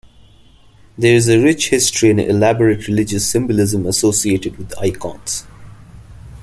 [0.97, 5.45] There is a rich history and elaborate religious symbolism associated with icons.